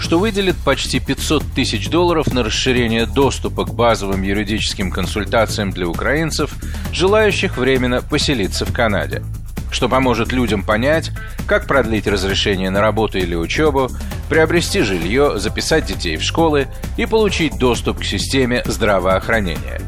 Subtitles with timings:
[0.00, 6.52] что выделит почти 500 тысяч долларов на расширение доступа к базовым юридическим консультациям для украинцев,
[6.92, 9.22] желающих временно поселиться в Канаде
[9.70, 11.10] что поможет людям понять,
[11.46, 13.88] как продлить разрешение на работу или учебу,
[14.28, 19.80] приобрести жилье, записать детей в школы и получить доступ к системе здравоохранения.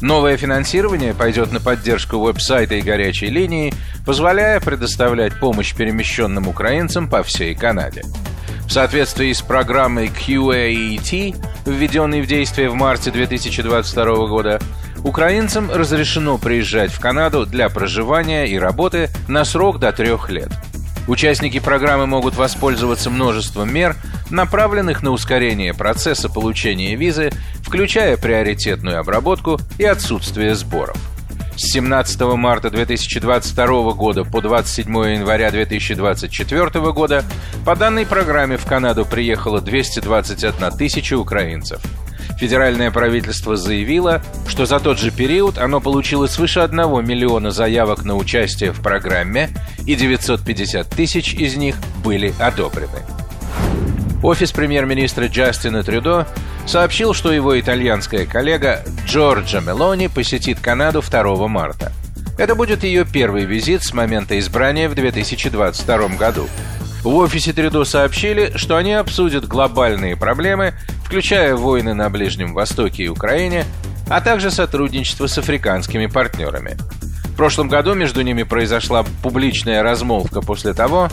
[0.00, 3.72] Новое финансирование пойдет на поддержку веб-сайта и горячей линии,
[4.04, 8.02] позволяя предоставлять помощь перемещенным украинцам по всей Канаде.
[8.72, 11.36] В соответствии с программой QAET,
[11.66, 14.60] введенной в действие в марте 2022 года,
[15.04, 20.48] украинцам разрешено приезжать в Канаду для проживания и работы на срок до трех лет.
[21.06, 23.94] Участники программы могут воспользоваться множеством мер,
[24.30, 27.30] направленных на ускорение процесса получения визы,
[27.62, 30.96] включая приоритетную обработку и отсутствие сборов.
[31.56, 37.24] С 17 марта 2022 года по 27 января 2024 года
[37.66, 41.80] по данной программе в Канаду приехало 221 тысяча украинцев.
[42.38, 48.16] Федеральное правительство заявило, что за тот же период оно получило свыше 1 миллиона заявок на
[48.16, 49.50] участие в программе,
[49.86, 53.02] и 950 тысяч из них были одобрены.
[54.22, 56.26] Офис премьер-министра Джастина Трюдо
[56.66, 61.92] сообщил, что его итальянская коллега Джорджа Мелони посетит Канаду 2 марта.
[62.38, 66.48] Это будет ее первый визит с момента избрания в 2022 году.
[67.02, 73.08] В офисе Трюдо сообщили, что они обсудят глобальные проблемы, включая войны на Ближнем Востоке и
[73.08, 73.64] Украине,
[74.08, 76.76] а также сотрудничество с африканскими партнерами.
[77.32, 81.08] В прошлом году между ними произошла публичная размолвка после того,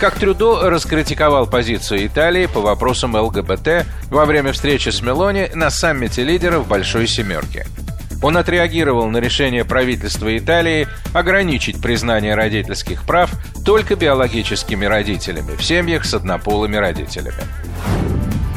[0.00, 6.24] как Трюдо раскритиковал позицию Италии по вопросам ЛГБТ во время встречи с Мелони на саммите
[6.24, 7.66] лидеров Большой Семерки.
[8.22, 13.30] Он отреагировал на решение правительства Италии ограничить признание родительских прав
[13.64, 17.42] только биологическими родителями в семьях с однополыми родителями.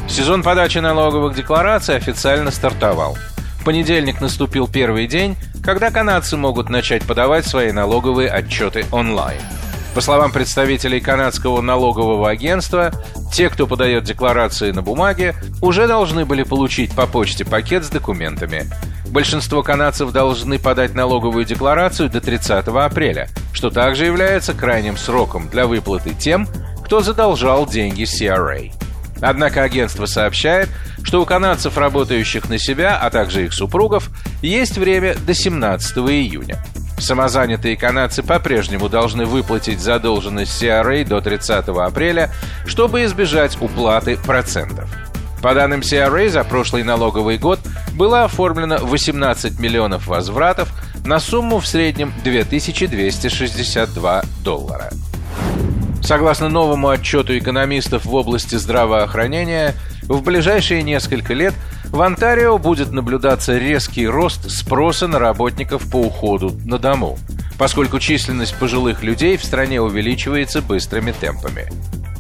[0.09, 3.17] Сезон подачи налоговых деклараций официально стартовал.
[3.59, 9.41] В понедельник наступил первый день, когда канадцы могут начать подавать свои налоговые отчеты онлайн–
[9.93, 12.91] по словам представителей канадского налогового агентства,
[13.31, 18.65] те, кто подает декларации на бумаге, уже должны были получить по почте пакет с документами.
[19.09, 25.67] Большинство канадцев должны подать налоговую декларацию до 30 апреля, что также является крайним сроком для
[25.67, 26.47] выплаты тем,
[26.83, 28.71] кто задолжал деньги CRA.
[29.23, 30.69] Однако агентство сообщает,
[31.01, 34.09] что у канадцев, работающих на себя, а также их супругов,
[34.41, 36.61] есть время до 17 июня.
[36.99, 42.31] Самозанятые канадцы по-прежнему должны выплатить задолженность CRA до 30 апреля,
[42.65, 44.89] чтобы избежать уплаты процентов.
[45.41, 47.59] По данным CRA, за прошлый налоговый год
[47.93, 50.69] было оформлено 18 миллионов возвратов
[51.05, 54.89] на сумму в среднем 2262 доллара.
[56.03, 61.53] Согласно новому отчету экономистов в области здравоохранения, в ближайшие несколько лет
[61.85, 67.17] в Онтарио будет наблюдаться резкий рост спроса на работников по уходу на дому,
[67.57, 71.71] поскольку численность пожилых людей в стране увеличивается быстрыми темпами.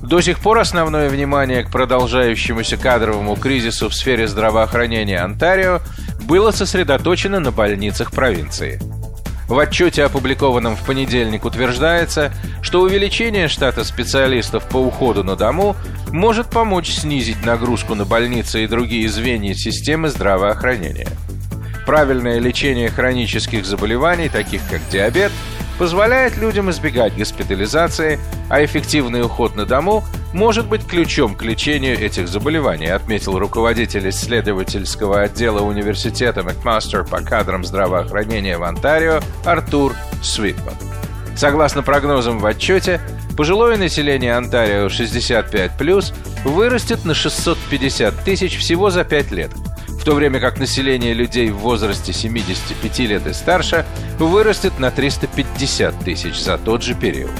[0.01, 5.81] До сих пор основное внимание к продолжающемуся кадровому кризису в сфере здравоохранения Онтарио
[6.21, 8.79] было сосредоточено на больницах провинции–
[9.47, 12.31] в отчете, опубликованном в понедельник, утверждается,
[12.61, 15.75] что увеличение штата специалистов по уходу на дому
[16.11, 21.07] может помочь снизить нагрузку на больницы и другие звенья системы здравоохранения.
[21.85, 25.31] Правильное лечение хронических заболеваний, таких как диабет,
[25.77, 28.19] позволяет людям избегать госпитализации,
[28.49, 30.03] а эффективный уход на дому
[30.33, 37.63] может быть ключом к лечению этих заболеваний, отметил руководитель исследовательского отдела университета Макмастер по кадрам
[37.63, 40.75] здравоохранения в Онтарио Артур Свитман.
[41.35, 43.01] Согласно прогнозам в отчете,
[43.35, 46.13] пожилое население Онтарио 65+,
[46.45, 49.51] вырастет на 650 тысяч всего за 5 лет–
[50.03, 53.85] в то время как население людей в возрасте 75 лет и старше
[54.19, 57.31] вырастет на 350 тысяч за тот же период.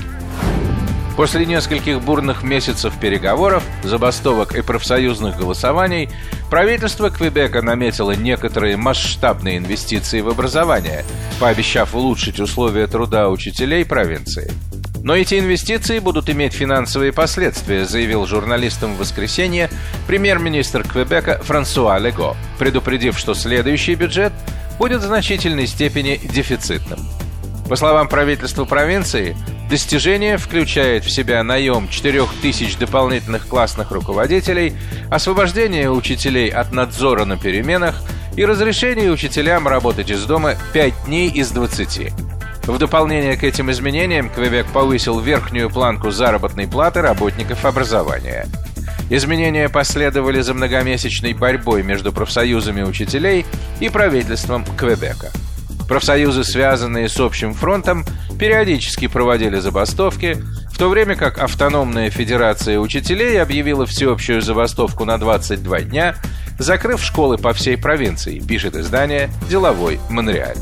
[1.18, 6.10] После нескольких бурных месяцев переговоров, забастовок и профсоюзных голосований,
[6.50, 11.04] правительство Квебека наметило некоторые масштабные инвестиции в образование,
[11.42, 14.50] пообещав улучшить условия труда учителей провинции–
[15.04, 19.70] но эти инвестиции будут иметь финансовые последствия, заявил журналистам в воскресенье
[20.08, 24.32] премьер-министр Квебека Франсуа Лего, предупредив, что следующий бюджет
[24.80, 27.00] будет в значительной степени дефицитным.
[27.68, 29.36] По словам правительства провинции,
[29.70, 34.74] достижение включает в себя наем 4000 дополнительных классных руководителей,
[35.12, 38.02] освобождение учителей от надзора на переменах
[38.38, 42.23] и разрешение учителям работать из дома 5 дней из 20.
[42.66, 48.48] В дополнение к этим изменениям Квебек повысил верхнюю планку заработной платы работников образования.
[49.10, 53.46] Изменения последовали за многомесячной борьбой между профсоюзами учителей
[53.82, 55.32] и правительством Квебека.
[55.90, 58.06] Профсоюзы, связанные с общим фронтом,
[58.40, 60.38] периодически проводили забастовки,
[60.72, 66.16] в то время как автономная федерация учителей объявила всеобщую забастовку на 22 дня,
[66.58, 70.58] закрыв школы по всей провинции, пишет издание «Деловой Монреаль».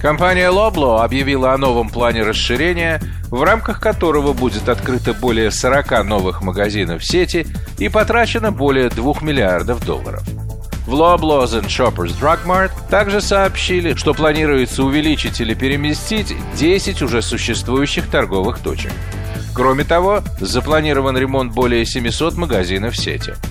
[0.00, 3.00] Компания Loblo объявила о новом плане расширения,
[3.30, 7.46] в рамках которого будет открыто более 40 новых магазинов сети
[7.78, 10.22] и потрачено более 2 миллиардов долларов.
[10.86, 17.20] В Loblaws and Shoppers Drug Mart также сообщили, что планируется увеличить или переместить 10 уже
[17.20, 18.92] существующих торговых точек.
[19.52, 23.34] Кроме того, запланирован ремонт более 700 магазинов сети–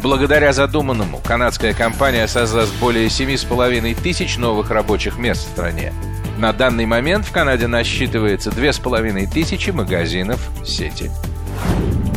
[0.00, 5.92] Благодаря задуманному, канадская компания создаст более 7,5 тысяч новых рабочих мест в стране.
[6.38, 11.10] На данный момент в Канаде насчитывается 2,5 тысячи магазинов сети.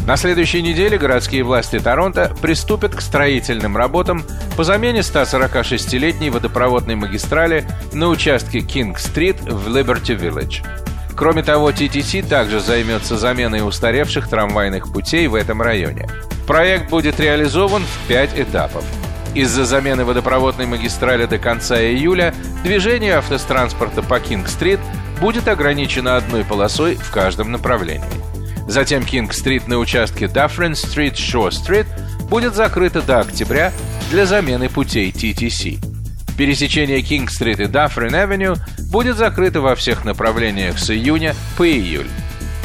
[0.06, 4.24] На следующей неделе городские власти Торонто приступят к строительным работам
[4.56, 10.64] по замене 146-летней водопроводной магистрали на участке Кинг-стрит в Либерти-Виллидж.
[11.16, 16.08] Кроме того, TTC также займется заменой устаревших трамвайных путей в этом районе.
[16.52, 18.84] Проект будет реализован в пять этапов.
[19.34, 22.34] Из-за замены водопроводной магистрали до конца июля
[22.66, 24.82] движение автотранспорта по Кинг-стрит
[25.22, 28.04] будет ограничено одной полосой в каждом направлении.
[28.68, 31.88] Затем Кинг-стрит на участке Даффрин-стрит, Шо-стрит
[32.30, 33.72] будет закрыто до октября
[34.10, 35.80] для замены путей TTC.
[36.38, 38.56] Пересечение Кинг-стрит и Даффрин-авеню
[38.92, 42.10] будет закрыто во всех направлениях с июня по июль.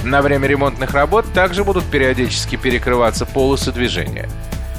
[0.06, 4.29] На время ремонтных работ также будут периодически перекрываться полосы движения.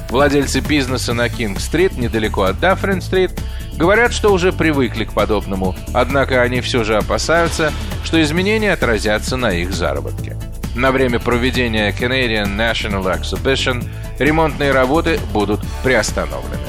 [0.08, 3.38] Владельцы бизнеса на Кинг-стрит, недалеко от Даффрин-стрит,
[3.76, 9.52] говорят, что уже привыкли к подобному, однако они все же опасаются, что изменения отразятся на
[9.52, 10.34] их заработке.
[10.74, 13.86] На время проведения Canadian National Exhibition
[14.18, 16.68] ремонтные работы будут приостановлены.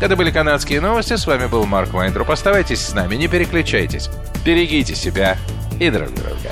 [0.00, 2.32] Это были канадские новости, с вами был Марк Вайнтроп.
[2.32, 4.10] Оставайтесь с нами, не переключайтесь.
[4.44, 5.38] Берегите себя
[5.78, 6.50] и друг друга.